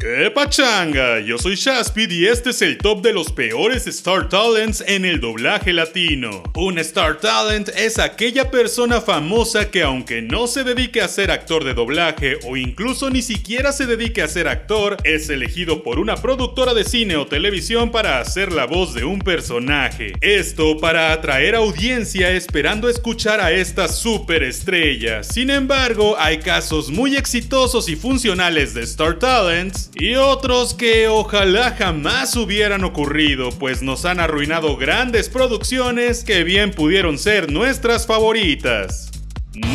¡Qué 0.00 0.30
pachanga! 0.30 1.18
Yo 1.18 1.38
soy 1.38 1.56
Shaspid 1.56 2.08
y 2.12 2.28
este 2.28 2.50
es 2.50 2.62
el 2.62 2.78
top 2.78 3.02
de 3.02 3.12
los 3.12 3.32
peores 3.32 3.88
Star 3.88 4.28
Talents 4.28 4.84
en 4.86 5.04
el 5.04 5.18
doblaje 5.18 5.72
latino. 5.72 6.44
Un 6.54 6.78
Star 6.78 7.18
Talent 7.18 7.70
es 7.76 7.98
aquella 7.98 8.48
persona 8.48 9.00
famosa 9.00 9.72
que 9.72 9.82
aunque 9.82 10.22
no 10.22 10.46
se 10.46 10.62
dedique 10.62 11.00
a 11.00 11.08
ser 11.08 11.32
actor 11.32 11.64
de 11.64 11.74
doblaje 11.74 12.38
o 12.46 12.56
incluso 12.56 13.10
ni 13.10 13.22
siquiera 13.22 13.72
se 13.72 13.86
dedique 13.86 14.22
a 14.22 14.28
ser 14.28 14.46
actor, 14.46 14.98
es 15.02 15.30
elegido 15.30 15.82
por 15.82 15.98
una 15.98 16.14
productora 16.14 16.74
de 16.74 16.84
cine 16.84 17.16
o 17.16 17.26
televisión 17.26 17.90
para 17.90 18.20
hacer 18.20 18.52
la 18.52 18.66
voz 18.66 18.94
de 18.94 19.04
un 19.04 19.18
personaje. 19.18 20.12
Esto 20.20 20.78
para 20.78 21.12
atraer 21.12 21.56
audiencia 21.56 22.30
esperando 22.30 22.88
escuchar 22.88 23.40
a 23.40 23.50
esta 23.50 23.88
superestrella. 23.88 25.24
Sin 25.24 25.50
embargo, 25.50 26.14
hay 26.20 26.38
casos 26.38 26.88
muy 26.88 27.16
exitosos 27.16 27.88
y 27.88 27.96
funcionales 27.96 28.74
de 28.74 28.82
Star 28.84 29.18
Talents 29.18 29.87
y 29.98 30.14
otros 30.14 30.74
que 30.74 31.08
ojalá 31.08 31.74
jamás 31.76 32.36
hubieran 32.36 32.84
ocurrido, 32.84 33.50
pues 33.50 33.82
nos 33.82 34.04
han 34.04 34.20
arruinado 34.20 34.76
grandes 34.76 35.28
producciones 35.28 36.22
que 36.22 36.44
bien 36.44 36.70
pudieron 36.70 37.18
ser 37.18 37.50
nuestras 37.50 38.06
favoritas. 38.06 39.10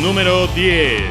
Número 0.00 0.46
10. 0.48 1.02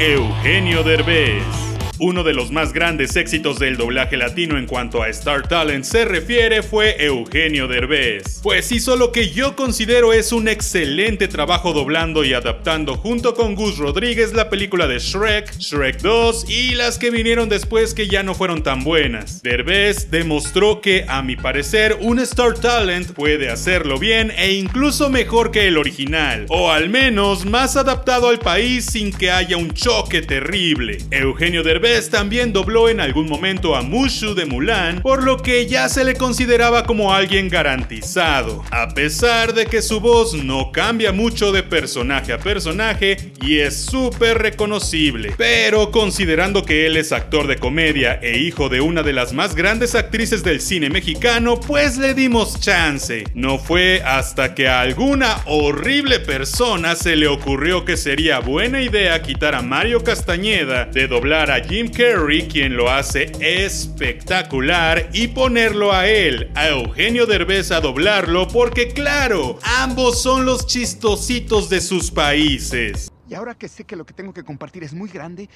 Eugenio 0.00 0.82
Derbez. 0.82 1.73
Uno 2.00 2.24
de 2.24 2.34
los 2.34 2.50
más 2.50 2.72
grandes 2.72 3.14
éxitos 3.14 3.60
del 3.60 3.76
doblaje 3.76 4.16
latino 4.16 4.58
en 4.58 4.66
cuanto 4.66 5.00
a 5.00 5.08
Star 5.10 5.46
Talent 5.46 5.84
se 5.84 6.04
refiere 6.04 6.64
fue 6.64 6.96
Eugenio 7.04 7.68
Derbez, 7.68 8.40
pues 8.42 8.72
hizo 8.72 8.96
lo 8.96 9.12
que 9.12 9.30
yo 9.30 9.54
considero 9.54 10.12
es 10.12 10.32
un 10.32 10.48
excelente 10.48 11.28
trabajo 11.28 11.72
doblando 11.72 12.24
y 12.24 12.34
adaptando 12.34 12.96
junto 12.96 13.34
con 13.34 13.54
Gus 13.54 13.78
Rodríguez 13.78 14.32
la 14.32 14.50
película 14.50 14.88
de 14.88 14.98
Shrek, 14.98 15.56
Shrek 15.56 16.00
2 16.00 16.50
y 16.50 16.74
las 16.74 16.98
que 16.98 17.12
vinieron 17.12 17.48
después 17.48 17.94
que 17.94 18.08
ya 18.08 18.24
no 18.24 18.34
fueron 18.34 18.64
tan 18.64 18.82
buenas. 18.82 19.40
Derbez 19.42 20.10
demostró 20.10 20.80
que, 20.80 21.04
a 21.06 21.22
mi 21.22 21.36
parecer, 21.36 21.96
un 22.00 22.18
Star 22.18 22.54
Talent 22.54 23.12
puede 23.12 23.50
hacerlo 23.50 24.00
bien 24.00 24.32
e 24.36 24.54
incluso 24.54 25.10
mejor 25.10 25.52
que 25.52 25.68
el 25.68 25.78
original, 25.78 26.46
o 26.48 26.72
al 26.72 26.88
menos 26.88 27.44
más 27.44 27.76
adaptado 27.76 28.30
al 28.30 28.40
país 28.40 28.86
sin 28.86 29.12
que 29.12 29.30
haya 29.30 29.56
un 29.56 29.72
choque 29.72 30.22
terrible. 30.22 30.98
Eugenio 31.12 31.62
Derbez 31.62 31.83
también 31.84 32.54
dobló 32.54 32.88
en 32.88 32.98
algún 32.98 33.28
momento 33.28 33.76
a 33.76 33.82
Mushu 33.82 34.34
de 34.34 34.46
Mulan, 34.46 35.02
por 35.02 35.22
lo 35.22 35.36
que 35.36 35.66
ya 35.66 35.90
se 35.90 36.02
le 36.02 36.14
consideraba 36.14 36.84
como 36.84 37.12
alguien 37.12 37.50
garantizado, 37.50 38.64
a 38.70 38.88
pesar 38.94 39.52
de 39.52 39.66
que 39.66 39.82
su 39.82 40.00
voz 40.00 40.32
no 40.32 40.72
cambia 40.72 41.12
mucho 41.12 41.52
de 41.52 41.62
personaje 41.62 42.32
a 42.32 42.38
personaje 42.38 43.18
y 43.42 43.58
es 43.58 43.76
súper 43.76 44.38
reconocible. 44.38 45.34
Pero 45.36 45.90
considerando 45.90 46.64
que 46.64 46.86
él 46.86 46.96
es 46.96 47.12
actor 47.12 47.46
de 47.46 47.56
comedia 47.56 48.18
e 48.22 48.38
hijo 48.38 48.70
de 48.70 48.80
una 48.80 49.02
de 49.02 49.12
las 49.12 49.34
más 49.34 49.54
grandes 49.54 49.94
actrices 49.94 50.42
del 50.42 50.62
cine 50.62 50.88
mexicano, 50.88 51.60
pues 51.60 51.98
le 51.98 52.14
dimos 52.14 52.60
chance. 52.60 53.24
No 53.34 53.58
fue 53.58 54.00
hasta 54.06 54.54
que 54.54 54.68
a 54.68 54.80
alguna 54.80 55.36
horrible 55.44 56.18
persona 56.18 56.96
se 56.96 57.14
le 57.14 57.28
ocurrió 57.28 57.84
que 57.84 57.98
sería 57.98 58.38
buena 58.38 58.80
idea 58.80 59.20
quitar 59.20 59.54
a 59.54 59.60
Mario 59.60 60.02
Castañeda 60.02 60.86
de 60.86 61.08
doblar 61.08 61.50
a 61.50 61.60
Jim 61.74 61.90
Carrey, 61.90 62.46
quien 62.46 62.76
lo 62.76 62.88
hace 62.88 63.32
espectacular, 63.40 65.10
y 65.12 65.26
ponerlo 65.26 65.92
a 65.92 66.06
él, 66.06 66.52
a 66.54 66.68
Eugenio 66.68 67.26
Derbez 67.26 67.72
a 67.72 67.80
doblarlo, 67.80 68.46
porque 68.46 68.92
claro, 68.92 69.58
ambos 69.80 70.22
son 70.22 70.46
los 70.46 70.68
chistositos 70.68 71.68
de 71.68 71.80
sus 71.80 72.12
países. 72.12 73.10
Y 73.28 73.34
ahora 73.34 73.56
que 73.56 73.66
sé 73.66 73.82
que 73.82 73.96
lo 73.96 74.06
que 74.06 74.14
tengo 74.14 74.32
que 74.32 74.44
compartir 74.44 74.84
es 74.84 74.94
muy 74.94 75.08
grande, 75.08 75.50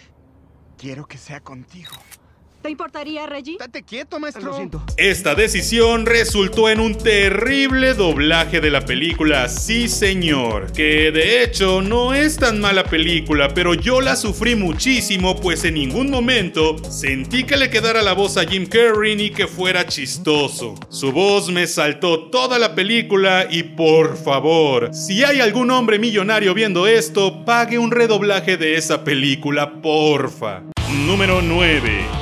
quiero 0.77 1.07
que 1.07 1.19
sea 1.19 1.39
contigo. 1.39 1.93
¿Te 2.63 2.71
importaría, 2.71 3.25
Reggie? 3.27 3.57
Date 3.59 3.85
quieto, 3.85 4.19
maestro. 4.19 4.45
Lo 4.45 4.57
siento. 4.57 4.83
Esta 4.97 5.37
decisión 5.37 6.07
resultó 6.07 6.69
en 6.69 6.81
un 6.81 6.99
terrible 6.99 7.95
doblaje 7.95 8.61
de 8.61 8.71
la 8.71 8.85
película 8.85 9.49
Sí 9.49 9.89
Señor, 9.89 10.73
que 10.73 11.13
de 11.13 11.45
hecho 11.45 11.83
no 11.83 12.15
es 12.15 12.37
tan 12.37 12.61
mala 12.61 12.85
película, 12.85 13.55
pero 13.55 13.75
yo 13.75 14.01
la 14.01 14.17
sufrí 14.17 14.57
muchísimo 14.57 15.37
pues 15.37 15.65
en 15.65 15.75
ningún 15.75 16.11
momento 16.11 16.77
sentí 16.91 17.45
que 17.45 17.57
le 17.57 17.71
quedara 17.71 18.03
la 18.03 18.13
voz 18.13 18.37
a 18.37 18.45
Jim 18.45 18.67
Carrey 18.67 19.15
ni 19.15 19.31
que 19.31 19.47
fuera 19.47 19.87
chistoso. 19.87 20.75
Su 20.89 21.13
voz 21.13 21.51
me 21.51 21.67
saltó 21.67 22.29
toda 22.29 22.59
la 22.59 22.75
película 22.75 23.47
y 23.49 23.63
por 23.63 24.17
favor, 24.17 24.93
si 24.93 25.23
hay 25.23 25.41
algún 25.41 25.71
hombre 25.71 25.99
millonario 26.01 26.55
viendo 26.55 26.89
esto, 26.89 27.45
pague 27.45 27.79
un 27.79 27.93
redoblaje 27.93 28.57
de 28.57 28.75
esa 28.75 29.05
película, 29.05 29.81
porfa. 29.81 30.65
Número 31.07 31.41
9. 31.41 32.18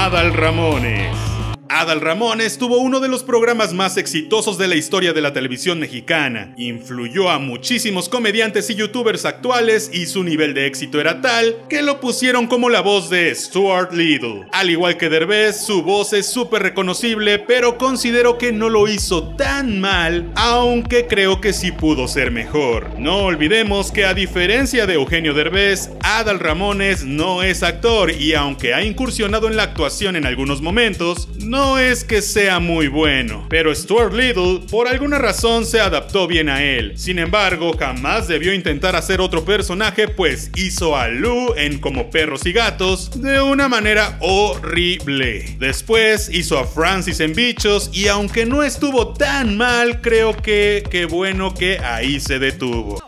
Adal 0.00 0.32
Ramones. 0.32 1.29
Adal 1.72 2.00
Ramones 2.00 2.58
tuvo 2.58 2.78
uno 2.78 2.98
de 2.98 3.06
los 3.06 3.22
programas 3.22 3.72
más 3.72 3.96
exitosos 3.96 4.58
de 4.58 4.66
la 4.66 4.74
historia 4.74 5.12
de 5.12 5.20
la 5.20 5.32
televisión 5.32 5.78
mexicana. 5.78 6.52
Influyó 6.56 7.30
a 7.30 7.38
muchísimos 7.38 8.08
comediantes 8.08 8.68
y 8.70 8.74
youtubers 8.74 9.24
actuales 9.24 9.88
y 9.94 10.06
su 10.06 10.24
nivel 10.24 10.52
de 10.52 10.66
éxito 10.66 11.00
era 11.00 11.20
tal 11.20 11.54
que 11.68 11.82
lo 11.82 12.00
pusieron 12.00 12.48
como 12.48 12.70
la 12.70 12.80
voz 12.80 13.08
de 13.08 13.32
Stuart 13.32 13.92
Little. 13.92 14.46
Al 14.50 14.68
igual 14.68 14.96
que 14.96 15.08
Derbez, 15.08 15.64
su 15.64 15.84
voz 15.84 16.12
es 16.12 16.26
súper 16.26 16.64
reconocible, 16.64 17.38
pero 17.38 17.78
considero 17.78 18.36
que 18.36 18.50
no 18.50 18.68
lo 18.68 18.88
hizo 18.88 19.36
tan 19.36 19.80
mal, 19.80 20.28
aunque 20.34 21.06
creo 21.06 21.40
que 21.40 21.52
sí 21.52 21.70
pudo 21.70 22.08
ser 22.08 22.32
mejor. 22.32 22.98
No 22.98 23.18
olvidemos 23.18 23.92
que 23.92 24.06
a 24.06 24.14
diferencia 24.14 24.88
de 24.88 24.94
Eugenio 24.94 25.34
Derbez, 25.34 25.90
Adal 26.02 26.40
Ramones 26.40 27.04
no 27.04 27.44
es 27.44 27.62
actor 27.62 28.10
y 28.10 28.34
aunque 28.34 28.74
ha 28.74 28.82
incursionado 28.82 29.46
en 29.46 29.54
la 29.54 29.62
actuación 29.62 30.16
en 30.16 30.26
algunos 30.26 30.62
momentos, 30.62 31.28
no 31.38 31.59
no 31.60 31.78
es 31.78 32.04
que 32.04 32.22
sea 32.22 32.58
muy 32.58 32.88
bueno, 32.88 33.44
pero 33.50 33.74
Stuart 33.74 34.14
Little 34.14 34.60
por 34.70 34.88
alguna 34.88 35.18
razón 35.18 35.66
se 35.66 35.78
adaptó 35.78 36.26
bien 36.26 36.48
a 36.48 36.62
él. 36.62 36.96
Sin 36.96 37.18
embargo, 37.18 37.76
jamás 37.78 38.28
debió 38.28 38.54
intentar 38.54 38.96
hacer 38.96 39.20
otro 39.20 39.44
personaje, 39.44 40.08
pues 40.08 40.50
hizo 40.56 40.96
a 40.96 41.08
Lou 41.08 41.52
en 41.58 41.78
Como 41.78 42.08
Perros 42.08 42.46
y 42.46 42.52
Gatos 42.52 43.10
de 43.20 43.42
una 43.42 43.68
manera 43.68 44.16
horrible. 44.20 45.54
Después 45.58 46.30
hizo 46.32 46.58
a 46.58 46.66
Francis 46.66 47.20
en 47.20 47.34
Bichos 47.34 47.90
y 47.92 48.08
aunque 48.08 48.46
no 48.46 48.62
estuvo 48.62 49.12
tan 49.12 49.58
mal, 49.58 50.00
creo 50.00 50.34
que 50.34 50.82
qué 50.90 51.04
bueno 51.04 51.52
que 51.52 51.78
ahí 51.78 52.20
se 52.20 52.38
detuvo. 52.38 53.02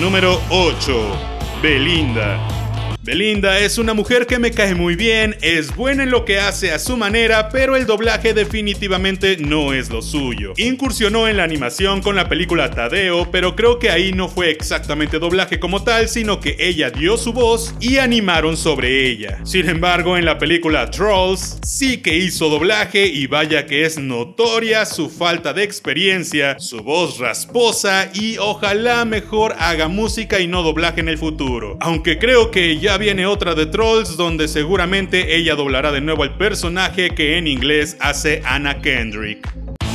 Número 0.00 0.40
8. 0.48 1.60
Belinda. 1.60 2.61
Belinda 3.04 3.58
es 3.58 3.78
una 3.78 3.94
mujer 3.94 4.28
que 4.28 4.38
me 4.38 4.52
cae 4.52 4.76
muy 4.76 4.94
bien, 4.94 5.36
es 5.42 5.74
buena 5.74 6.04
en 6.04 6.12
lo 6.12 6.24
que 6.24 6.38
hace 6.38 6.70
a 6.70 6.78
su 6.78 6.96
manera, 6.96 7.48
pero 7.48 7.74
el 7.74 7.84
doblaje 7.84 8.32
definitivamente 8.32 9.38
no 9.38 9.72
es 9.72 9.90
lo 9.90 10.02
suyo. 10.02 10.52
Incursionó 10.56 11.26
en 11.26 11.38
la 11.38 11.42
animación 11.42 12.00
con 12.00 12.14
la 12.14 12.28
película 12.28 12.70
Tadeo, 12.70 13.28
pero 13.32 13.56
creo 13.56 13.80
que 13.80 13.90
ahí 13.90 14.12
no 14.12 14.28
fue 14.28 14.50
exactamente 14.52 15.18
doblaje 15.18 15.58
como 15.58 15.82
tal, 15.82 16.08
sino 16.08 16.38
que 16.38 16.54
ella 16.60 16.90
dio 16.90 17.16
su 17.16 17.32
voz 17.32 17.74
y 17.80 17.98
animaron 17.98 18.56
sobre 18.56 19.08
ella. 19.08 19.40
Sin 19.44 19.68
embargo, 19.68 20.16
en 20.16 20.24
la 20.24 20.38
película 20.38 20.88
Trolls 20.88 21.58
sí 21.64 22.02
que 22.02 22.16
hizo 22.16 22.50
doblaje 22.50 23.08
y 23.08 23.26
vaya 23.26 23.66
que 23.66 23.84
es 23.84 23.98
notoria 23.98 24.86
su 24.86 25.10
falta 25.10 25.52
de 25.52 25.64
experiencia, 25.64 26.60
su 26.60 26.84
voz 26.84 27.18
rasposa 27.18 28.12
y 28.14 28.38
ojalá 28.38 29.04
mejor 29.04 29.56
haga 29.58 29.88
música 29.88 30.38
y 30.38 30.46
no 30.46 30.62
doblaje 30.62 31.00
en 31.00 31.08
el 31.08 31.18
futuro. 31.18 31.78
Aunque 31.80 32.20
creo 32.20 32.52
que 32.52 32.78
ya 32.78 32.91
viene 32.98 33.26
otra 33.26 33.54
de 33.54 33.66
Trolls 33.66 34.16
donde 34.16 34.48
seguramente 34.48 35.36
ella 35.36 35.54
doblará 35.54 35.92
de 35.92 36.00
nuevo 36.00 36.24
el 36.24 36.30
personaje 36.30 37.10
que 37.10 37.38
en 37.38 37.46
inglés 37.46 37.96
hace 38.00 38.42
Anna 38.44 38.80
Kendrick. 38.80 39.48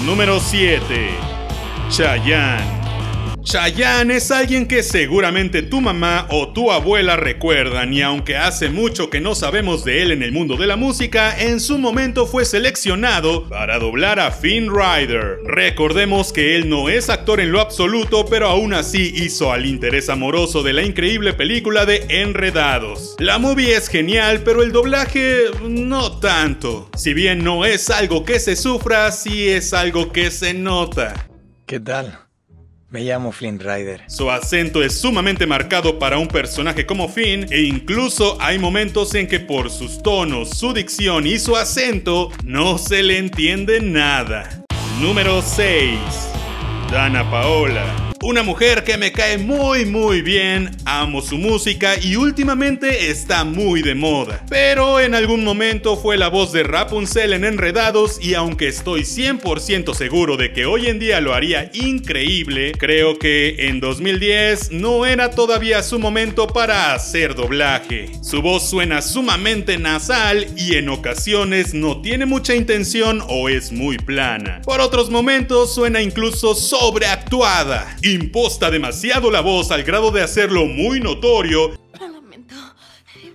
Número 0.06 0.40
7. 0.40 0.82
Chayanne. 1.90 2.77
Chayanne 3.48 4.18
es 4.18 4.30
alguien 4.30 4.68
que 4.68 4.84
seguramente 4.84 5.62
tu 5.62 5.80
mamá 5.80 6.28
o 6.32 6.50
tu 6.50 6.70
abuela 6.70 7.16
recuerdan 7.16 7.94
y 7.94 8.02
aunque 8.02 8.36
hace 8.36 8.68
mucho 8.68 9.10
que 9.10 9.22
no 9.22 9.36
sabemos 9.36 9.86
de 9.86 10.02
él 10.02 10.12
en 10.12 10.22
el 10.22 10.34
mundo 10.34 10.58
de 10.58 10.68
la 10.68 10.76
música, 10.76 11.34
en 11.40 11.62
su 11.62 11.78
momento 11.78 12.28
fue 12.28 12.44
seleccionado 12.44 13.48
para 13.48 13.80
doblar 13.80 14.20
a 14.20 14.32
Finn 14.32 14.70
Rider. 14.70 15.38
Recordemos 15.46 16.34
que 16.34 16.58
él 16.58 16.68
no 16.68 16.90
es 16.90 17.10
actor 17.10 17.40
en 17.40 17.54
lo 17.54 17.62
absoluto, 17.62 18.26
pero 18.26 18.50
aún 18.50 18.74
así 18.74 19.14
hizo 19.16 19.54
al 19.54 19.66
interés 19.66 20.10
amoroso 20.10 20.62
de 20.62 20.74
la 20.74 20.84
increíble 20.84 21.32
película 21.32 21.86
de 21.86 22.06
Enredados. 22.10 23.16
La 23.18 23.40
movie 23.40 23.78
es 23.78 23.88
genial, 23.88 24.42
pero 24.44 24.62
el 24.62 24.74
doblaje 24.74 25.46
no 25.66 26.20
tanto. 26.20 26.90
Si 26.98 27.14
bien 27.14 27.46
no 27.46 27.64
es 27.64 27.90
algo 27.92 28.26
que 28.26 28.42
se 28.42 28.58
sufra, 28.58 29.10
sí 29.14 29.48
es 29.48 29.74
algo 29.74 30.12
que 30.12 30.32
se 30.32 30.54
nota. 30.54 31.30
¿Qué 31.66 31.80
tal? 31.80 32.27
Me 32.90 33.02
llamo 33.02 33.34
Flynn 33.34 33.60
Rider. 33.60 34.04
Su 34.08 34.32
acento 34.32 34.82
es 34.82 34.98
sumamente 35.00 35.46
marcado 35.46 36.00
para 36.00 36.18
un 36.18 36.28
personaje 36.30 36.86
como 36.86 37.10
Finn 37.10 37.46
e 37.52 37.64
incluso 37.64 38.38
hay 38.40 38.60
momentos 38.60 39.14
en 39.14 39.28
que 39.28 39.42
por 39.42 39.70
sus 39.70 40.02
tonos, 40.02 40.52
su 40.52 40.74
dicción 40.74 41.28
y 41.28 41.38
su 41.38 41.58
acento 41.58 42.32
no 42.46 42.78
se 42.78 43.04
le 43.04 43.18
entiende 43.18 43.82
nada. 43.82 44.64
Número 45.02 45.42
6. 45.42 46.00
Dana 46.90 47.30
Paola. 47.30 48.07
Una 48.24 48.42
mujer 48.42 48.84
que 48.84 48.98
me 48.98 49.12
cae 49.12 49.38
muy 49.38 49.86
muy 49.86 50.24
bien, 50.24 50.72
amo 50.86 51.22
su 51.22 51.38
música 51.38 51.94
y 52.02 52.16
últimamente 52.16 53.12
está 53.12 53.44
muy 53.44 53.84
de 53.84 53.94
moda. 53.94 54.44
Pero 54.50 55.00
en 55.00 55.14
algún 55.14 55.44
momento 55.44 55.96
fue 55.96 56.18
la 56.18 56.28
voz 56.28 56.52
de 56.52 56.64
Rapunzel 56.64 57.34
en 57.34 57.46
Enredados 57.46 58.20
y 58.20 58.34
aunque 58.34 58.68
estoy 58.70 59.02
100% 59.02 59.94
seguro 59.94 60.36
de 60.36 60.52
que 60.52 60.66
hoy 60.66 60.88
en 60.88 60.98
día 60.98 61.22
lo 61.22 61.36
haría 61.36 61.70
increíble, 61.74 62.72
creo 62.72 63.20
que 63.20 63.68
en 63.68 63.80
2010 63.80 64.72
no 64.72 65.06
era 65.06 65.30
todavía 65.30 65.84
su 65.84 66.00
momento 66.00 66.48
para 66.48 66.96
hacer 66.96 67.36
doblaje. 67.36 68.10
Su 68.24 68.42
voz 68.42 68.68
suena 68.68 69.04
sumamente 69.04 69.78
nasal 69.78 70.48
y 70.58 70.76
en 70.76 70.90
ocasiones 70.90 71.76
no 71.76 72.02
tiene 72.02 72.26
mucha 72.26 72.56
intención 72.56 73.24
o 73.28 73.48
es 73.48 73.72
muy 73.72 73.98
plana. 74.00 74.62
Por 74.64 74.82
otros 74.82 75.12
momentos 75.12 75.76
suena 75.76 76.02
incluso 76.02 76.56
sobreactuada. 76.56 77.96
Imposta 78.14 78.72
demasiado 78.72 79.30
la 79.30 79.42
voz 79.42 79.70
al 79.72 79.84
grado 79.84 80.12
de 80.12 80.22
hacerlo 80.22 80.66
muy 80.66 81.02
notorio 81.02 81.78
Lo 82.00 82.08
lamento, 82.08 82.56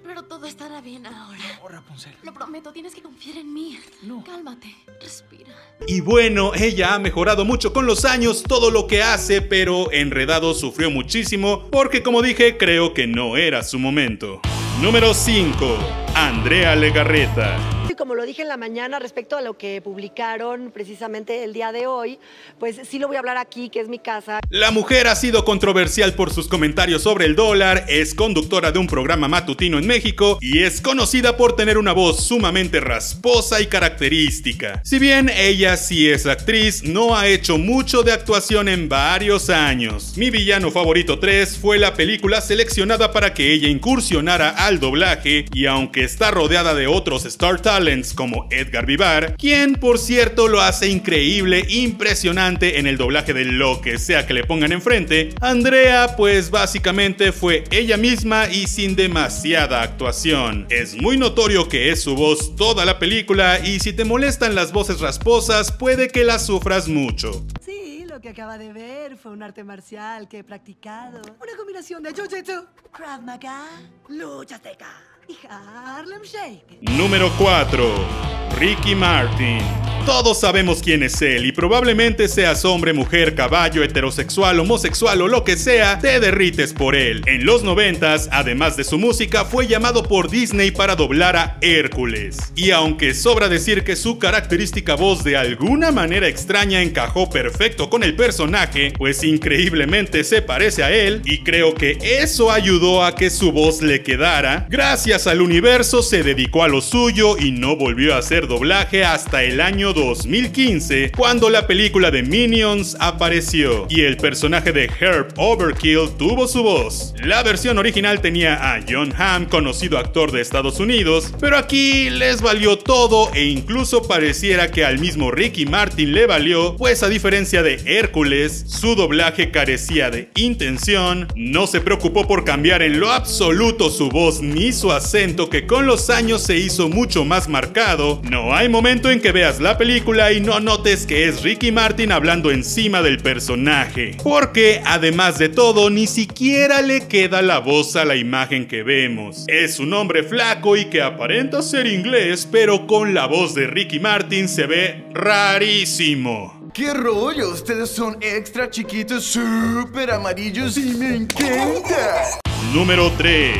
pero 0.03 0.23
todo 0.23 0.47
estará 0.47 0.81
bien 0.81 1.05
ahora. 1.05 1.39
Oh, 1.63 1.69
Rapunzel. 1.69 2.15
Lo 2.23 2.33
prometo, 2.33 2.73
tienes 2.73 2.95
que 2.95 3.03
confiar 3.03 3.37
en 3.37 3.53
mí. 3.53 3.79
Cálmate, 4.25 4.75
respira. 4.99 5.53
Y 5.87 6.01
bueno, 6.01 6.53
ella 6.55 6.95
ha 6.95 6.99
mejorado 6.99 7.45
mucho 7.45 7.75
con 7.75 7.85
los 7.85 8.07
años 8.07 8.43
todo 8.43 8.71
lo 8.71 8.87
que 8.87 9.03
hace, 9.03 9.43
pero 9.43 9.93
Enredado 9.93 10.55
sufrió 10.55 10.91
muchísimo 10.91 11.69
porque 11.71 12.03
como 12.03 12.23
dije, 12.23 12.57
creo 12.57 12.95
que 12.95 13.07
no 13.07 13.37
era 13.37 13.63
su 13.63 13.79
momento. 13.79 14.41
Número 14.81 15.13
5. 15.13 16.02
Andrea 16.15 16.77
Legarreta. 16.77 17.57
Y 17.89 17.95
como 17.95 18.15
lo 18.15 18.25
dije 18.25 18.43
en 18.43 18.49
la 18.49 18.57
mañana 18.57 18.99
respecto 18.99 19.37
a 19.37 19.43
lo 19.43 19.59
que 19.59 19.83
publicaron 19.83 20.71
precisamente 20.71 21.45
el 21.45 21.53
día 21.53 21.73
de 21.73 21.87
hoy, 21.87 22.19
pues 22.59 22.81
sí 22.89 22.99
lo 22.99 23.07
voy 23.07 23.17
a 23.17 23.19
hablar 23.19 23.37
aquí, 23.37 23.69
que 23.69 23.81
es 23.81 23.89
mi 23.89 23.99
casa. 23.99 24.41
La 24.49 24.71
mujer 24.71 25.09
ha 25.09 25.17
sido 25.17 25.45
controversial 25.45 26.15
por 26.15 26.33
sus 26.33 26.49
comentarios 26.49 27.03
sobre 27.03 27.27
el 27.27 27.37
dólar, 27.37 27.85
es 27.89 28.15
conductora 28.15 28.73
de 28.73 28.79
un 28.79 28.87
programa 28.87 29.29
matutino 29.29 29.79
en 29.79 29.87
México 29.87 30.39
y 30.41 30.63
es 30.63 30.81
conocida 30.81 31.37
por 31.37 31.55
tener 31.55 31.77
una 31.77 31.93
voz 31.93 32.25
sumamente 32.25 32.81
rasposa 32.81 33.61
y 33.61 33.67
característica. 33.67 34.81
Si 34.85 34.99
bien 34.99 35.29
ella 35.29 35.77
sí 35.77 36.09
es 36.09 36.27
actriz, 36.27 36.83
no 36.85 37.17
ha 37.17 37.27
hecho 37.27 37.59
mucho 37.59 38.03
de 38.03 38.13
actuación 38.13 38.69
en 38.69 38.89
varios 38.89 39.51
años. 39.51 40.17
Mi 40.17 40.31
villano 40.31 40.71
favorito 40.71 41.19
3 41.19 41.59
fue 41.59 41.79
la 41.79 41.95
película 41.95 42.41
seleccionada 42.41 43.13
para 43.13 43.35
que 43.35 43.53
ella 43.53 43.69
incursionara 43.69 44.51
al 44.51 44.81
doblaje 44.81 45.45
y 45.53 45.67
aunque 45.67 46.02
está 46.05 46.31
rodeada 46.31 46.75
de 46.75 46.87
otros 46.87 47.25
Star 47.25 47.61
Talents 47.61 48.15
como 48.15 48.47
Edgar 48.51 48.87
Vivar, 48.87 49.37
quien 49.37 49.75
por 49.75 49.99
cierto 49.99 50.49
lo 50.49 50.61
hace 50.61 50.89
increíble, 50.89 51.65
impresionante 51.69 52.79
en 52.79 52.87
el 52.87 52.97
doblaje 52.97 53.33
de 53.33 53.45
lo 53.45 53.81
que 53.81 53.99
sea 53.99 54.27
que 54.27 54.35
le 54.35 54.45
pongan 54.45 54.73
enfrente, 54.73 55.31
Andrea 55.41 56.15
pues 56.17 56.51
básicamente 56.51 57.33
fue 57.33 57.65
ella 57.71 57.97
misma 57.97 58.49
y 58.49 58.67
sin 58.67 58.97
demasiada 58.97 59.83
actuación. 59.83 60.67
Es 60.71 61.01
muy 61.01 61.17
notorio 61.17 61.69
que 61.69 61.91
es 61.91 62.03
su 62.03 62.15
voz 62.15 62.57
toda 62.57 62.85
la 62.85 62.99
película 62.99 63.61
y 63.61 63.81
si 63.81 63.93
te 63.93 64.05
molestan 64.05 64.55
las 64.55 64.73
voces 64.73 65.01
rasposas 65.01 65.73
puede 65.73 66.09
que 66.09 66.25
las 66.25 66.47
sufras 66.47 66.89
mucho. 66.89 67.45
Sí, 67.65 68.05
lo 68.09 68.21
que 68.21 68.31
acaba 68.31 68.59
de 68.59 68.73
ver 68.73 69.17
fue 69.17 69.33
un 69.33 69.43
arte 69.43 69.65
marcial 69.65 70.29
que 70.29 70.39
he 70.39 70.45
practicado. 70.45 71.21
Una 71.41 71.57
combinación 71.57 72.03
de 72.03 72.11
Jiu-Jitsu, 72.11 72.67
Krav 72.93 73.23
Maga, 73.23 73.67
lucha 74.09 74.57
azteca 74.57 75.12
y 75.29 75.37
Harlem 75.49 76.23
Shake. 76.23 76.79
Número 76.83 77.31
4. 77.39 78.52
Ricky 78.63 78.95
Martin. 78.95 79.83
Todos 80.07 80.41
sabemos 80.41 80.81
quién 80.83 81.05
es 81.05 81.23
él 81.23 81.47
y 81.47 81.53
probablemente 81.53 82.27
seas 82.27 82.65
hombre, 82.65 82.93
mujer, 82.93 83.37
caballo, 83.37 83.85
heterosexual, 83.85 84.59
homosexual 84.59 85.23
o 85.23 85.29
lo 85.29 85.45
que 85.45 85.57
sea, 85.57 86.01
te 86.01 86.19
derrites 86.19 86.73
por 86.73 86.97
él. 86.97 87.23
En 87.27 87.45
los 87.47 87.63
noventas, 87.63 88.29
además 88.33 88.77
de 88.77 88.83
su 88.83 88.99
música, 88.99 89.45
fue 89.45 89.69
llamado 89.69 90.03
por 90.03 90.29
Disney 90.29 90.73
para 90.73 90.97
doblar 90.97 91.37
a 91.37 91.57
Hércules. 91.61 92.53
Y 92.57 92.73
aunque 92.73 93.15
sobra 93.15 93.49
decir 93.49 93.85
que 93.85 93.95
su 93.95 94.19
característica 94.19 94.97
voz 94.97 95.23
de 95.23 95.37
alguna 95.37 95.93
manera 95.93 96.27
extraña 96.27 96.83
encajó 96.83 97.31
perfecto 97.31 97.89
con 97.89 98.03
el 98.03 98.17
personaje, 98.17 98.93
pues 98.99 99.23
increíblemente 99.23 100.25
se 100.25 100.43
parece 100.43 100.83
a 100.83 100.91
él, 100.91 101.23
y 101.25 101.45
creo 101.45 101.75
que 101.75 101.97
eso 102.01 102.51
ayudó 102.51 103.05
a 103.05 103.15
que 103.15 103.31
su 103.31 103.53
voz 103.53 103.83
le 103.83 104.03
quedara, 104.03 104.67
gracias 104.69 105.29
al 105.29 105.43
universo 105.43 106.03
se 106.03 106.25
dedicó 106.25 106.65
a 106.65 106.69
lo 106.69 106.81
suyo 106.81 107.37
y 107.39 107.53
no 107.53 107.77
volvió 107.77 108.17
a 108.17 108.19
hacer 108.19 108.49
doblaje 108.53 109.03
hasta 109.03 109.43
el 109.45 109.63
año 109.63 109.95
2015, 109.95 111.13
cuando 111.17 111.49
la 111.49 111.67
película 111.67 112.11
de 112.11 112.23
Minions 112.23 112.99
apareció 113.01 113.87
y 113.89 114.03
el 114.03 114.19
personaje 114.19 114.73
de 114.73 114.91
Herb 115.01 115.29
Overkill 115.39 116.11
tuvo 116.19 116.47
su 116.47 116.63
voz. 116.63 117.15
La 117.25 117.43
versión 117.43 117.79
original 117.79 118.21
tenía 118.21 118.75
a 118.75 118.81
John 118.87 119.15
Hamm, 119.17 119.47
conocido 119.47 119.97
actor 119.97 120.33
de 120.33 120.43
Estados 120.43 120.81
Unidos, 120.81 121.33
pero 121.41 121.57
aquí 121.57 122.11
les 122.11 122.43
valió 122.43 122.77
todo 122.77 123.33
e 123.33 123.47
incluso 123.47 124.03
pareciera 124.03 124.71
que 124.71 124.85
al 124.85 124.99
mismo 124.99 125.31
Ricky 125.31 125.65
Martin 125.65 126.13
le 126.13 126.27
valió, 126.27 126.77
pues 126.77 127.03
a 127.03 127.09
diferencia 127.09 127.63
de 127.63 127.81
Hércules, 127.87 128.67
su 128.67 128.95
doblaje 128.95 129.51
carecía 129.51 130.11
de 130.11 130.29
intención, 130.35 131.27
no 131.37 131.67
se 131.67 131.81
preocupó 131.81 132.29
por 132.29 132.45
cambiar 132.45 132.83
en 132.83 133.01
lo 133.01 133.13
absoluto 133.13 133.89
su 133.89 134.11
voz 134.11 134.43
ni 134.43 134.73
su 134.73 134.93
acento 134.93 135.49
que 135.49 135.67
con 135.67 135.87
los 135.87 136.11
años 136.11 136.43
se 136.43 136.59
hizo 136.59 136.91
mucho 136.91 137.25
más 137.25 137.49
marcado, 137.49 138.21
no 138.31 138.42
hay 138.51 138.69
momento 138.69 139.11
en 139.11 139.21
que 139.21 139.31
veas 139.31 139.61
la 139.61 139.77
película 139.77 140.33
y 140.33 140.41
no 140.41 140.59
notes 140.59 141.07
que 141.07 141.29
es 141.29 141.43
Ricky 141.43 141.71
Martin 141.71 142.13
hablando 142.13 142.51
encima 142.51 143.03
del 143.03 143.19
personaje. 143.19 144.17
Porque 144.23 144.81
además 144.85 145.39
de 145.39 145.49
todo, 145.49 145.91
ni 145.91 146.07
siquiera 146.07 146.83
le 146.83 147.07
queda 147.07 147.43
la 147.43 147.59
voz 147.59 147.95
a 147.95 148.05
la 148.05 148.17
imagen 148.17 148.67
que 148.67 148.83
vemos. 148.83 149.45
Es 149.49 149.79
un 149.79 149.93
hombre 149.93 150.23
flaco 150.23 150.77
y 150.77 150.87
que 150.87 151.03
aparenta 151.03 151.63
ser 151.63 151.87
inglés, 151.87 152.49
pero 152.51 152.87
con 152.87 153.15
la 153.15 153.27
voz 153.27 153.55
de 153.55 153.67
Ricky 153.67 154.01
Martin 154.01 154.49
se 154.49 154.67
ve 154.67 155.05
rarísimo. 155.13 156.71
¡Qué 156.73 156.95
rollo! 156.95 157.51
Ustedes 157.51 157.91
son 157.91 158.17
extra 158.23 158.71
chiquitos, 158.71 159.25
súper 159.25 160.11
amarillos 160.11 160.79
y 160.79 160.95
me 160.95 161.17
encanta. 161.17 162.41
Número 162.73 163.13
3. 163.19 163.59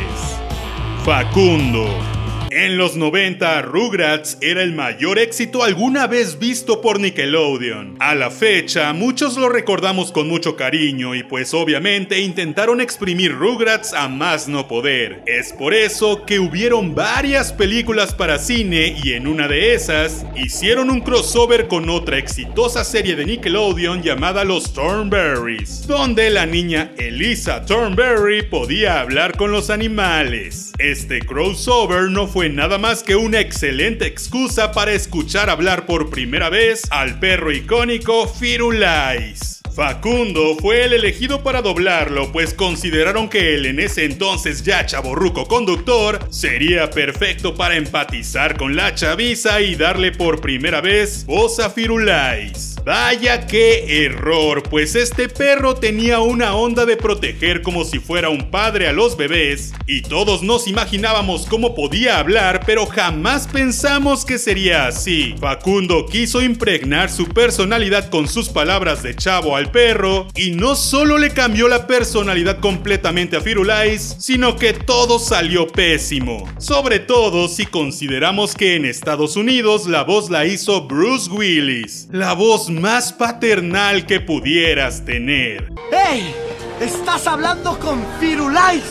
Facundo. 1.05 2.12
En 2.55 2.77
los 2.77 2.95
90, 2.95 3.63
Rugrats 3.63 4.37
era 4.39 4.61
el 4.61 4.73
mayor 4.73 5.17
éxito 5.17 5.63
alguna 5.63 6.05
vez 6.05 6.37
visto 6.37 6.81
por 6.81 6.99
Nickelodeon. 6.99 7.95
A 7.99 8.13
la 8.13 8.29
fecha, 8.29 8.93
muchos 8.93 9.37
lo 9.37 9.49
recordamos 9.49 10.11
con 10.11 10.27
mucho 10.27 10.55
cariño 10.55 11.15
y 11.15 11.23
pues 11.23 11.55
obviamente 11.55 12.19
intentaron 12.19 12.79
exprimir 12.79 13.33
Rugrats 13.33 13.91
a 13.93 14.07
más 14.07 14.47
no 14.47 14.67
poder. 14.67 15.23
Es 15.25 15.51
por 15.51 15.73
eso 15.73 16.25
que 16.27 16.37
hubieron 16.37 16.93
varias 16.93 17.51
películas 17.51 18.13
para 18.13 18.37
cine 18.37 18.99
y 19.03 19.13
en 19.13 19.25
una 19.25 19.47
de 19.47 19.73
esas 19.73 20.23
hicieron 20.35 20.91
un 20.91 21.01
crossover 21.01 21.67
con 21.67 21.89
otra 21.89 22.19
exitosa 22.19 22.83
serie 22.83 23.15
de 23.15 23.25
Nickelodeon 23.25 24.03
llamada 24.03 24.43
Los 24.43 24.73
Thornberries, 24.73 25.87
donde 25.87 26.29
la 26.29 26.45
niña 26.45 26.91
Elisa 26.99 27.65
Thornberry 27.65 28.43
podía 28.43 28.99
hablar 28.99 29.37
con 29.37 29.51
los 29.51 29.71
animales. 29.71 30.71
Este 30.77 31.19
crossover 31.19 32.11
no 32.11 32.27
fue 32.27 32.42
nada 32.49 32.77
más 32.77 33.03
que 33.03 33.15
una 33.15 33.39
excelente 33.39 34.05
excusa 34.05 34.71
para 34.71 34.91
escuchar 34.91 35.49
hablar 35.49 35.85
por 35.85 36.09
primera 36.09 36.49
vez 36.49 36.83
al 36.91 37.19
perro 37.19 37.51
icónico 37.51 38.27
Firulais. 38.27 39.62
Facundo 39.75 40.55
fue 40.61 40.85
el 40.85 40.93
elegido 40.93 41.41
para 41.41 41.63
doblarlo, 41.63 42.31
pues 42.31 42.53
consideraron 42.53 43.27
que 43.27 43.55
el 43.55 43.65
en 43.65 43.79
ese 43.79 44.05
entonces 44.05 44.63
ya 44.63 44.85
chaborruco 44.85 45.47
conductor 45.47 46.19
sería 46.29 46.91
perfecto 46.91 47.55
para 47.55 47.75
empatizar 47.75 48.55
con 48.55 48.75
la 48.75 48.93
chaviza 48.93 49.61
y 49.61 49.73
darle 49.73 50.11
por 50.11 50.41
primera 50.41 50.79
vez 50.79 51.25
voz 51.25 51.59
a 51.59 51.71
Firulais. 51.71 52.75
Vaya 52.85 53.47
qué 53.47 54.05
error, 54.05 54.61
pues 54.61 54.95
este 54.95 55.29
perro 55.29 55.73
tenía 55.73 56.19
una 56.19 56.53
onda 56.53 56.85
de 56.85 56.97
proteger 56.97 57.61
como 57.61 57.85
si 57.85 57.99
fuera 57.99 58.27
un 58.27 58.51
padre 58.51 58.89
a 58.89 58.91
los 58.91 59.15
bebés, 59.15 59.73
y 59.87 60.01
todos 60.01 60.43
nos 60.43 60.67
imaginábamos 60.67 61.45
cómo 61.45 61.75
podía 61.75 62.19
hablar, 62.19 62.59
pero 62.65 62.85
jamás 62.85 63.47
pensamos 63.47 64.25
que 64.25 64.37
sería 64.37 64.85
así. 64.85 65.33
Facundo 65.39 66.05
quiso 66.07 66.41
impregnar 66.41 67.09
su 67.09 67.25
personalidad 67.29 68.09
con 68.09 68.27
sus 68.27 68.49
palabras 68.49 69.01
de 69.01 69.15
chavo 69.15 69.55
al 69.55 69.62
perro, 69.69 70.27
y 70.35 70.51
no 70.51 70.75
solo 70.75 71.17
le 71.17 71.31
cambió 71.31 71.67
la 71.67 71.87
personalidad 71.87 72.59
completamente 72.59 73.37
a 73.37 73.41
Firulais, 73.41 74.15
sino 74.19 74.55
que 74.55 74.73
todo 74.73 75.19
salió 75.19 75.67
pésimo. 75.67 76.47
Sobre 76.57 76.99
todo 76.99 77.47
si 77.47 77.65
consideramos 77.65 78.55
que 78.55 78.75
en 78.75 78.85
Estados 78.85 79.35
Unidos 79.35 79.87
la 79.87 80.03
voz 80.03 80.29
la 80.29 80.45
hizo 80.45 80.87
Bruce 80.87 81.29
Willis, 81.29 82.07
la 82.11 82.33
voz 82.33 82.69
más 82.69 83.13
paternal 83.13 84.05
que 84.05 84.19
pudieras 84.19 85.05
tener. 85.05 85.71
¡Hey! 85.91 86.33
¡Estás 86.79 87.27
hablando 87.27 87.77
con 87.79 88.03
Firulais! 88.19 88.83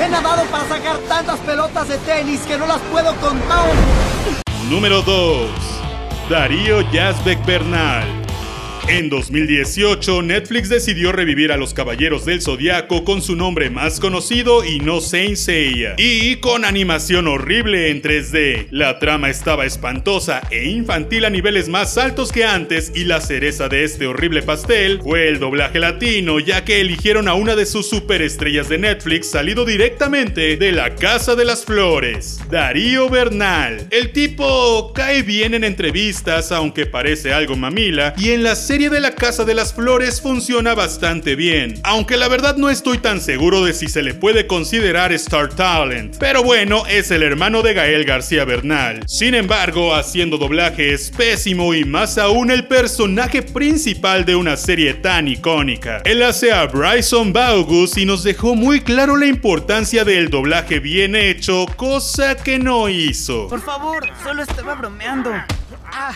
He 0.00 0.08
nadado 0.08 0.44
para 0.46 0.68
sacar 0.68 0.98
tantas 1.08 1.38
pelotas 1.40 1.88
de 1.88 1.98
tenis 1.98 2.40
que 2.40 2.58
no 2.58 2.66
las 2.66 2.80
puedo 2.92 3.14
contar. 3.16 3.70
Número 4.68 5.02
2. 5.02 5.48
Darío 6.28 6.80
Yazbek 6.90 7.44
Bernal. 7.46 8.23
En 8.86 9.08
2018, 9.08 10.20
Netflix 10.20 10.68
decidió 10.68 11.10
revivir 11.10 11.52
a 11.52 11.56
los 11.56 11.72
Caballeros 11.72 12.26
del 12.26 12.42
Zodiaco 12.42 13.02
con 13.02 13.22
su 13.22 13.34
nombre 13.34 13.70
más 13.70 13.98
conocido 13.98 14.62
y 14.62 14.78
no 14.78 15.00
Saint 15.00 15.36
Seiya, 15.36 15.94
y 15.96 16.36
con 16.36 16.66
animación 16.66 17.26
horrible 17.26 17.90
en 17.90 18.02
3D. 18.02 18.66
La 18.70 18.98
trama 18.98 19.30
estaba 19.30 19.64
espantosa 19.64 20.42
e 20.50 20.68
infantil 20.68 21.24
a 21.24 21.30
niveles 21.30 21.70
más 21.70 21.96
altos 21.96 22.30
que 22.30 22.44
antes 22.44 22.92
y 22.94 23.04
la 23.04 23.22
cereza 23.22 23.70
de 23.70 23.84
este 23.84 24.06
horrible 24.06 24.42
pastel 24.42 25.00
fue 25.02 25.28
el 25.28 25.38
doblaje 25.38 25.80
latino, 25.80 26.38
ya 26.38 26.66
que 26.66 26.82
eligieron 26.82 27.26
a 27.26 27.34
una 27.34 27.56
de 27.56 27.64
sus 27.64 27.88
superestrellas 27.88 28.68
de 28.68 28.76
Netflix 28.76 29.30
salido 29.30 29.64
directamente 29.64 30.58
de 30.58 30.72
la 30.72 30.94
Casa 30.94 31.34
de 31.34 31.46
las 31.46 31.64
Flores, 31.64 32.38
Darío 32.50 33.08
Bernal. 33.08 33.88
El 33.90 34.12
tipo 34.12 34.92
cae 34.92 35.22
bien 35.22 35.54
en 35.54 35.64
entrevistas, 35.64 36.52
aunque 36.52 36.84
parece 36.84 37.32
algo 37.32 37.56
mamila, 37.56 38.12
y 38.18 38.32
en 38.32 38.42
la 38.42 38.54
serie 38.74 38.90
de 38.90 38.98
la 38.98 39.12
Casa 39.12 39.44
de 39.44 39.54
las 39.54 39.72
Flores 39.72 40.20
funciona 40.20 40.74
bastante 40.74 41.36
bien, 41.36 41.78
aunque 41.84 42.16
la 42.16 42.26
verdad 42.26 42.56
no 42.56 42.70
estoy 42.70 42.98
tan 42.98 43.20
seguro 43.20 43.64
de 43.64 43.72
si 43.72 43.86
se 43.86 44.02
le 44.02 44.14
puede 44.14 44.48
considerar 44.48 45.12
Star 45.12 45.48
Talent. 45.50 46.16
Pero 46.18 46.42
bueno, 46.42 46.84
es 46.88 47.12
el 47.12 47.22
hermano 47.22 47.62
de 47.62 47.72
Gael 47.72 48.04
García 48.04 48.44
Bernal. 48.44 49.04
Sin 49.06 49.36
embargo, 49.36 49.94
haciendo 49.94 50.38
doblaje 50.38 50.92
es 50.92 51.12
pésimo 51.12 51.72
y 51.72 51.84
más 51.84 52.18
aún 52.18 52.50
el 52.50 52.66
personaje 52.66 53.42
principal 53.42 54.24
de 54.24 54.34
una 54.34 54.56
serie 54.56 54.94
tan 54.94 55.28
icónica. 55.28 56.02
Él 56.04 56.24
hace 56.24 56.50
a 56.50 56.66
Bryson 56.66 57.32
Baugus 57.32 57.96
y 57.96 58.04
nos 58.04 58.24
dejó 58.24 58.56
muy 58.56 58.80
claro 58.80 59.16
la 59.16 59.26
importancia 59.26 60.04
del 60.04 60.30
doblaje 60.30 60.80
bien 60.80 61.14
hecho, 61.14 61.66
cosa 61.76 62.34
que 62.34 62.58
no 62.58 62.88
hizo. 62.88 63.46
Por 63.46 63.62
favor, 63.62 64.04
solo 64.24 64.42
estaba 64.42 64.74
bromeando. 64.74 65.30
Ah, 65.92 66.12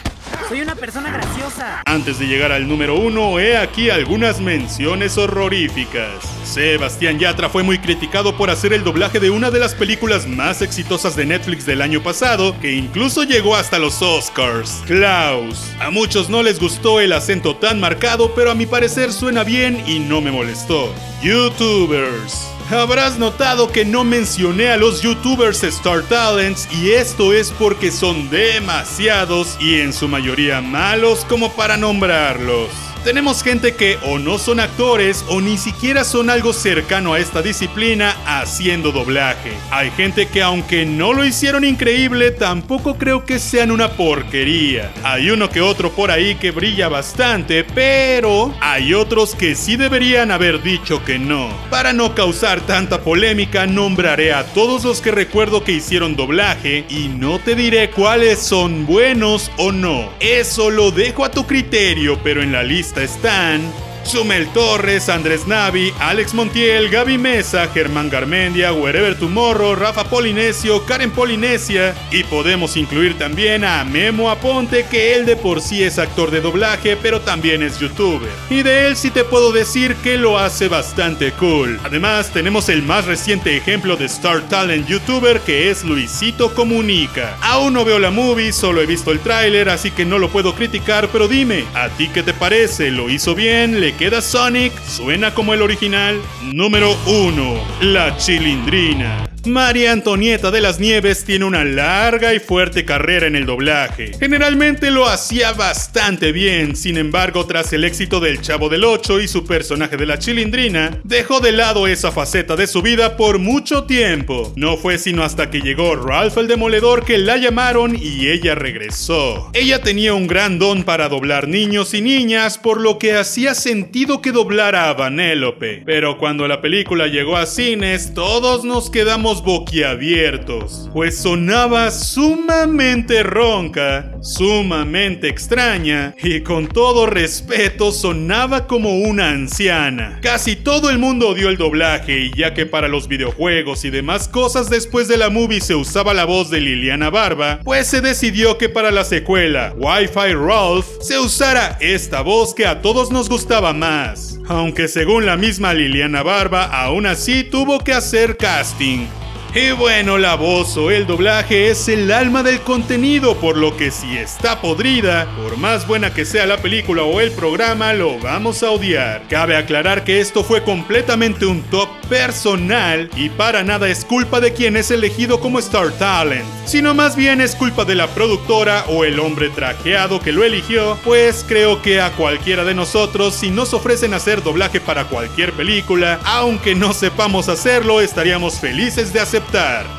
soy 0.49 0.61
una 0.61 0.75
persona 0.75 1.11
graciosa. 1.11 1.83
Antes 1.85 2.19
de 2.19 2.27
llegar 2.27 2.53
al 2.53 2.67
número 2.67 2.97
uno, 2.97 3.39
he 3.39 3.57
aquí 3.57 3.91
algunas 3.91 4.41
menciones 4.41 5.19
horroríficas. 5.19 6.25
Sebastián 6.45 7.19
Yatra 7.19 7.49
fue 7.49 7.63
muy 7.63 7.79
criticado 7.79 8.37
por 8.37 8.51
hacer 8.51 8.73
el 8.73 8.85
doblaje 8.85 9.21
de 9.21 9.31
una 9.31 9.51
de 9.51 9.59
las 9.59 9.75
películas 9.75 10.27
más 10.27 10.63
exitosas 10.63 11.17
de 11.17 11.27
Netflix 11.27 11.67
del 11.67 11.83
año 11.83 12.03
pasado, 12.03 12.59
que 12.61 12.73
incluso 12.73 13.25
llegó 13.25 13.57
hasta 13.57 13.79
los 13.79 14.01
Oscars. 14.03 14.83
Klaus. 14.87 15.71
A 15.81 15.91
muchos 15.91 16.29
no 16.31 16.43
les 16.43 16.59
gustó 16.59 17.01
el 17.01 17.13
acento 17.13 17.57
tan 17.57 17.81
marcado, 17.81 18.35
pero 18.35 18.51
a 18.51 18.55
mi 18.55 18.67
parecer 18.67 19.13
suena 19.13 19.45
bien 19.45 19.83
y 19.87 19.99
no 19.99 20.21
me 20.21 20.31
molestó. 20.31 20.93
YouTubers. 21.23 22.58
Habrás 22.71 23.19
notado 23.19 23.73
que 23.73 23.87
no 23.87 24.05
mencioné 24.05 24.69
a 24.69 24.77
los 24.77 25.01
youtubers 25.01 25.65
Star 25.65 26.03
Talents 26.03 26.69
y 26.71 26.91
esto 26.91 27.33
es 27.33 27.51
porque 27.51 27.91
son 27.91 28.29
demasiados 28.29 29.57
y 29.59 29.81
en 29.81 29.95
su 29.95 30.07
mayoría 30.07 30.61
malos 30.61 31.25
como 31.27 31.51
para 31.55 31.79
nombrarlos. 31.79 32.88
Tenemos 33.05 33.43
gente 33.43 33.75
que 33.75 33.97
o 34.05 34.19
no 34.19 34.39
son 34.39 34.61
actores 34.61 35.25
o 35.29 35.41
ni 35.41 35.57
siquiera 35.57 36.05
son 36.05 36.31
algo 36.31 36.53
cercano 36.53 37.15
a 37.15 37.21
esta 37.21 37.43
disciplina 37.43 38.17
haciendo 38.27 38.91
doblaje. 38.93 39.53
Hay 39.71 39.91
gente 39.93 40.27
que 40.27 40.43
aunque 40.43 40.85
no 40.85 41.13
lo 41.13 41.25
hicieron 41.25 41.65
increíble, 41.65 42.33
tampoco 42.33 42.99
creo 42.99 43.25
que 43.25 43.39
sean 43.39 43.71
una 43.71 43.91
porquería. 43.91 44.93
Hay 45.05 45.31
uno 45.31 45.49
que 45.49 45.61
otro 45.61 45.93
por 45.93 46.11
ahí 46.11 46.35
que 46.35 46.51
brilla 46.51 46.89
bastante, 46.89 47.65
pero 47.65 48.53
hay 48.61 48.93
otros 48.95 49.35
que 49.35 49.55
sí 49.55 49.77
deberían 49.77 50.31
haber 50.31 50.63
dicho 50.63 51.03
que 51.05 51.19
no. 51.19 51.49
Para 51.71 51.93
no 51.93 52.15
causar 52.15 52.61
tanta 52.63 53.01
polémica, 53.01 53.67
nombraré 53.67 54.33
a 54.33 54.45
todos 54.45 54.85
los 54.85 55.01
que 55.01 55.13
recuerdo 55.13 55.63
que 55.63 55.73
hicieron 55.73 56.17
doblaje 56.17 56.85
y 56.89 57.09
no 57.09 57.39
te 57.39 57.55
diré 57.55 57.91
cuáles 57.91 58.41
son 58.41 58.87
buenos 58.87 59.51
o 59.57 59.71
no. 59.71 60.11
Eso 60.21 60.71
lo 60.71 60.91
dejo 60.91 61.25
a 61.25 61.31
tu 61.31 61.47
criterio, 61.47 62.19
pero 62.23 62.43
en 62.43 62.53
la 62.53 62.63
lista 62.63 62.88
están 62.97 63.61
Sumel 64.09 64.49
Torres, 64.55 65.11
Andrés 65.11 65.47
Navi, 65.47 65.93
Alex 65.99 66.33
Montiel, 66.33 66.89
Gaby 66.89 67.19
Mesa, 67.19 67.69
Germán 67.69 68.09
Garmendia, 68.09 68.73
Wherever 68.73 69.15
Tomorrow, 69.15 69.75
Rafa 69.75 70.05
Polinesio, 70.05 70.87
Karen 70.87 71.11
Polinesia 71.11 71.95
y 72.11 72.25
podemos 72.25 72.79
incluir 72.79 73.19
también 73.19 73.65
a 73.65 73.85
Memo 73.85 74.31
Aponte 74.31 74.87
que 74.91 75.15
él 75.15 75.27
de 75.27 75.37
por 75.37 75.61
sí 75.61 75.83
es 75.83 75.99
actor 75.99 76.31
de 76.31 76.41
doblaje 76.41 76.97
pero 76.97 77.21
también 77.21 77.63
es 77.63 77.79
youtuber. 77.81 78.31
Y 78.49 78.63
de 78.63 78.87
él 78.87 78.97
sí 78.97 79.11
te 79.11 79.25
puedo 79.25 79.53
decir 79.53 79.95
que 79.97 80.17
lo 80.17 80.39
hace 80.39 80.69
bastante 80.69 81.33
cool. 81.33 81.79
Además 81.85 82.33
tenemos 82.33 82.71
el 82.71 82.83
más 82.83 83.05
reciente 83.05 83.59
ejemplo 83.59 83.97
de 83.97 84.07
Star 84.07 84.41
Talent 84.49 84.87
youtuber 84.87 85.41
que 85.41 85.71
es 85.71 85.85
Luisito 85.85 86.55
Comunica. 86.55 87.37
Aún 87.43 87.75
no 87.75 87.85
veo 87.85 87.99
la 87.99 88.11
movie, 88.11 88.55
solo 88.55 88.81
he 88.81 88.87
visto 88.87 89.13
el 89.13 89.21
tráiler 89.21 89.69
así 89.69 89.91
que 89.91 90.07
no 90.07 90.19
lo 90.19 90.31
puedo 90.31 90.55
criticar 90.55 91.11
pero 91.13 91.29
dime, 91.29 91.67
¿a 91.75 91.91
ti 91.91 92.09
qué 92.09 92.23
te 92.23 92.33
parece? 92.33 92.91
¿Lo 92.91 93.11
hizo 93.11 93.35
bien? 93.35 93.81
¿Le 93.83 93.98
queda 93.99 94.23
Sonic? 94.23 94.73
¿Suena 94.85 95.35
como 95.35 95.53
el 95.53 95.61
original? 95.61 96.23
Número 96.55 96.97
1. 97.07 97.61
La 97.83 98.17
Chilindrina. 98.17 99.28
María 99.47 99.93
Antonieta 99.93 100.51
de 100.51 100.61
las 100.61 100.81
Nieves 100.81 101.25
tiene 101.25 101.45
una 101.45 101.65
larga 101.65 102.35
y 102.35 102.41
fuerte 102.41 102.85
carrera 102.85 103.27
en 103.27 103.37
el 103.37 103.47
doblaje. 103.47 104.13
Generalmente 104.19 104.91
lo 104.91 105.07
hacía 105.07 105.53
bastante 105.53 106.33
bien, 106.33 106.77
sin 106.77 106.97
embargo, 106.97 107.47
tras 107.47 107.73
el 107.73 107.85
éxito 107.85 108.21
del 108.21 108.41
Chavo 108.41 108.69
del 108.69 108.85
8 108.85 109.21
y 109.21 109.29
su 109.29 109.45
personaje 109.45 109.97
de 109.97 110.07
la 110.07 110.19
Chilindrina, 110.19 111.01
dejó 111.05 111.41
de 111.41 111.53
lado 111.53 111.87
esa 111.87 112.11
faceta 112.11 112.57
de 112.57 112.67
su 112.67 112.83
vida 112.83 113.17
por 113.17 113.39
mucho 113.39 113.85
tiempo. 113.85 114.53
No 114.57 114.77
fue 114.77 114.99
sino 114.99 115.23
hasta 115.23 115.51
que 115.51 115.61
llegó 115.61 115.97
Ralph 115.97 116.37
el 116.39 116.49
Demoledor 116.49 117.05
que 117.05 117.19
la 117.19 117.37
llamaron 117.37 117.97
y 117.97 118.29
ella 118.29 118.55
regresó. 118.55 119.51
Ella 119.55 119.83
tenía 119.83 120.15
un 120.15 120.27
gran 120.27 120.59
don 120.59 120.83
para 120.83 121.09
doblar 121.09 121.49
niños 121.49 121.95
y 121.95 122.01
niñas, 122.01 122.59
por 122.59 122.81
lo 122.81 122.99
que 122.99 123.15
hacía 123.15 123.55
sentido 123.55 124.21
que 124.21 124.33
doblara 124.33 124.89
a 124.89 124.95
Vanellope. 124.95 125.83
Pero 125.85 126.19
cuando 126.19 126.49
la 126.49 126.61
película 126.61 127.07
llegó 127.07 127.37
a 127.37 127.47
cines, 127.47 128.15
todos 128.15 128.65
nos 128.65 128.91
quedamos 128.91 129.28
boquiabiertos, 129.37 130.91
pues 130.93 131.19
sonaba 131.19 131.91
sumamente 131.91 133.23
ronca, 133.23 134.13
sumamente 134.23 135.29
extraña 135.29 136.15
y 136.23 136.41
con 136.41 136.67
todo 136.67 137.07
respeto 137.07 137.93
sonaba 137.93 138.67
como 138.67 138.99
una 139.01 139.31
anciana. 139.31 140.19
Casi 140.23 140.57
todo 140.57 140.91
el 140.91 140.99
mundo 140.99 141.29
odió 141.29 141.49
el 141.49 141.59
doblaje 141.59 142.19
y 142.19 142.31
ya 142.37 142.55
que 142.55 142.67
para 142.67 142.89
los 142.89 143.09
videojuegos 143.09 143.85
y 143.85 143.91
demás 143.91 144.29
cosas 144.29 144.71
después 144.71 145.09
de 145.09 145.19
la 145.19 145.31
movie 145.31 145.61
se 145.61 145.75
usaba 145.75 146.15
la 146.15 146.25
voz 146.25 146.51
de 146.51 146.61
Liliana 146.61 147.11
Barba, 147.11 147.61
pues 147.65 147.87
se 147.87 148.01
decidió 148.01 148.59
que 148.59 148.69
para 148.69 148.91
la 148.91 149.05
secuela 149.05 149.75
Wi-Fi 149.77 150.35
Ralph 150.35 150.87
se 151.01 151.19
usara 151.19 151.77
esta 151.81 152.23
voz 152.23 152.55
que 152.55 152.67
a 152.67 152.81
todos 152.81 153.11
nos 153.11 153.29
gustaba 153.29 153.73
más. 153.73 154.38
Aunque 154.49 154.89
según 154.89 155.27
la 155.27 155.37
misma 155.37 155.75
Liliana 155.75 156.23
Barba, 156.23 156.65
aún 156.65 157.07
así 157.07 157.45
tuvo 157.45 157.81
que 157.81 157.93
hacer 157.93 158.39
casting. 158.39 159.07
Y 159.55 159.71
bueno, 159.73 160.19
la 160.19 160.35
voz 160.35 160.77
o 160.77 160.91
el 160.91 161.07
doblaje 161.07 161.71
es 161.71 161.89
el 161.89 162.13
alma 162.13 162.43
del 162.43 162.61
contenido, 162.61 163.35
por 163.39 163.57
lo 163.57 163.75
que 163.77 163.91
si 163.91 164.19
está 164.19 164.61
podrida, 164.61 165.27
por 165.43 165.57
más 165.57 165.87
buena 165.87 166.13
que 166.13 166.27
sea 166.27 166.45
la 166.47 166.59
película 166.59 167.03
o 167.03 167.19
el 167.21 167.33
programa, 167.33 167.95
lo 167.95 168.19
vamos 168.19 168.63
a 168.63 168.71
odiar. 168.71 169.23
Cabe 169.31 169.57
aclarar 169.57 170.05
que 170.05 170.21
esto 170.21 170.45
fue 170.45 170.63
completamente 170.63 171.47
un 171.47 171.63
top 171.63 171.89
personal 172.11 173.11
y 173.17 173.31
para 173.31 173.65
nada 173.65 173.89
es 173.89 174.05
culpa 174.05 174.39
de 174.41 174.53
quien 174.53 174.77
es 174.77 174.91
elegido 174.91 175.41
como 175.41 175.59
Star 175.59 175.93
Talent, 175.93 176.45
sino 176.67 176.93
más 176.93 177.17
bien 177.17 177.41
es 177.41 177.57
culpa 177.57 177.87
de 177.87 177.95
la 177.95 178.07
productora 178.09 178.85
o 178.89 179.05
el 179.05 179.19
hombre 179.19 179.49
trajeado 179.49 180.21
que 180.21 180.33
lo 180.33 180.45
eligió, 180.45 180.99
pues 181.05 181.45
creo 181.49 181.81
que 181.81 182.03
a 182.03 182.13
cualquiera 182.13 182.65
de 182.65 182.75
nosotros, 182.75 183.35
si 183.35 183.51
nos 183.51 183.73
ofrecen 183.73 184.13
hacer 184.13 184.43
doblaje 184.43 184.79
para 184.79 185.05
cualquier 185.05 185.55
película, 185.55 186.21
aunque 186.25 186.75
no 186.75 186.93
sepamos 186.93 187.49
hacerlo, 187.49 188.03
estaríamos 188.03 188.61
felices 188.61 189.13
de 189.13 189.21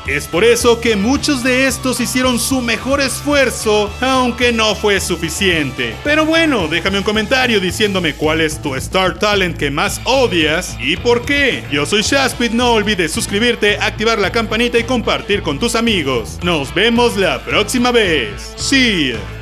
es 0.06 0.26
por 0.26 0.44
eso 0.44 0.80
que 0.80 0.96
muchos 0.96 1.42
de 1.42 1.66
estos 1.66 2.00
hicieron 2.00 2.38
su 2.38 2.60
mejor 2.60 3.00
esfuerzo, 3.00 3.90
aunque 4.00 4.52
no 4.52 4.74
fue 4.74 5.00
suficiente. 5.00 5.94
Pero 6.04 6.26
bueno, 6.26 6.68
déjame 6.68 6.98
un 6.98 7.04
comentario 7.04 7.58
diciéndome 7.58 8.14
cuál 8.14 8.40
es 8.40 8.60
tu 8.60 8.74
Star 8.76 9.18
Talent 9.18 9.56
que 9.56 9.70
más 9.70 10.00
odias 10.04 10.76
y 10.80 10.96
por 10.96 11.24
qué. 11.24 11.64
Yo 11.70 11.86
soy 11.86 12.02
Shaspid, 12.02 12.50
no 12.50 12.72
olvides 12.72 13.12
suscribirte, 13.12 13.78
activar 13.78 14.18
la 14.18 14.30
campanita 14.30 14.78
y 14.78 14.84
compartir 14.84 15.42
con 15.42 15.58
tus 15.58 15.74
amigos. 15.74 16.38
Nos 16.42 16.74
vemos 16.74 17.16
la 17.16 17.42
próxima 17.42 17.90
vez. 17.90 18.54
Ya. 18.70 19.39